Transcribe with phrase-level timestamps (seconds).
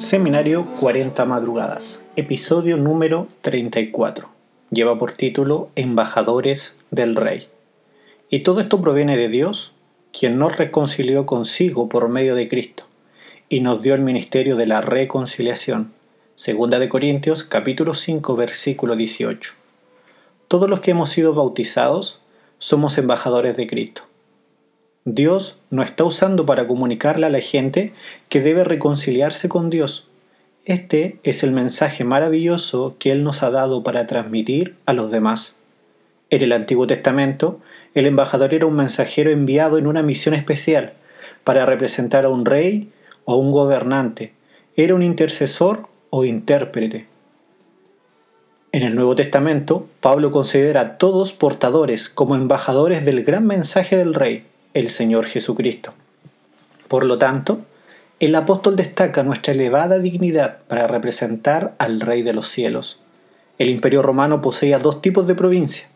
[0.00, 4.30] Seminario 40 Madrugadas, episodio número 34.
[4.70, 7.48] Lleva por título Embajadores del Rey.
[8.30, 9.74] Y todo esto proviene de Dios,
[10.10, 12.84] quien nos reconcilió consigo por medio de Cristo,
[13.50, 15.92] y nos dio el ministerio de la reconciliación.
[16.34, 19.52] Segunda de Corintios capítulo 5 versículo 18.
[20.48, 22.22] Todos los que hemos sido bautizados
[22.58, 24.09] somos embajadores de Cristo.
[25.06, 27.94] Dios no está usando para comunicarle a la gente
[28.28, 30.06] que debe reconciliarse con Dios.
[30.66, 35.58] Este es el mensaje maravilloso que Él nos ha dado para transmitir a los demás.
[36.28, 37.60] En el Antiguo Testamento,
[37.94, 40.92] el embajador era un mensajero enviado en una misión especial
[41.44, 42.92] para representar a un rey
[43.24, 44.34] o un gobernante.
[44.76, 47.06] Era un intercesor o intérprete.
[48.72, 54.12] En el Nuevo Testamento, Pablo considera a todos portadores como embajadores del gran mensaje del
[54.12, 55.92] rey el Señor Jesucristo.
[56.86, 57.60] Por lo tanto,
[58.20, 63.00] el apóstol destaca nuestra elevada dignidad para representar al Rey de los cielos.
[63.58, 65.88] El imperio romano poseía dos tipos de provincias,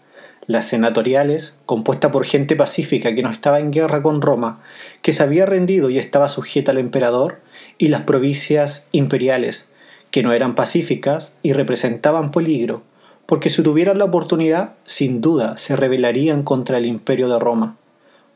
[0.47, 4.61] las senatoriales, compuesta por gente pacífica que no estaba en guerra con Roma,
[5.03, 7.39] que se había rendido y estaba sujeta al emperador,
[7.79, 9.69] y las provincias imperiales,
[10.11, 12.83] que no eran pacíficas y representaban peligro,
[13.27, 17.77] porque si tuvieran la oportunidad, sin duda se rebelarían contra el imperio de Roma.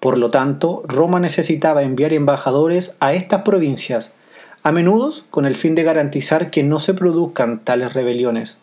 [0.01, 4.15] Por lo tanto, Roma necesitaba enviar embajadores a estas provincias,
[4.63, 8.59] a menudo con el fin de garantizar que no se produzcan tales rebeliones.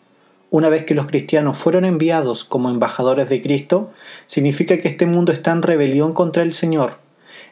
[0.50, 3.90] Una vez que los cristianos fueron enviados como embajadores de Cristo,
[4.26, 6.98] significa que este mundo está en rebelión contra el Señor.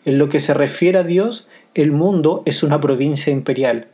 [0.05, 3.89] En lo que se refiere a Dios, el mundo es una provincia imperial.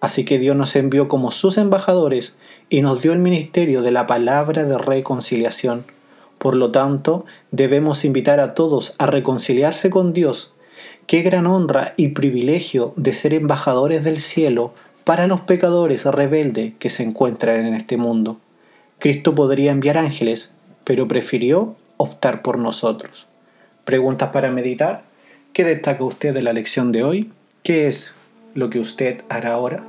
[0.00, 2.36] Así que Dios nos envió como sus embajadores
[2.68, 5.84] y nos dio el ministerio de la palabra de reconciliación.
[6.38, 10.52] Por lo tanto, debemos invitar a todos a reconciliarse con Dios.
[11.06, 14.72] Qué gran honra y privilegio de ser embajadores del cielo
[15.04, 18.38] para los pecadores rebeldes que se encuentran en este mundo.
[18.98, 20.52] Cristo podría enviar ángeles,
[20.84, 23.26] pero prefirió optar por nosotros.
[23.84, 25.04] Preguntas para meditar.
[25.52, 27.30] ¿Qué destaca usted de la lección de hoy?
[27.62, 28.14] ¿Qué es
[28.54, 29.84] lo que usted hará ahora?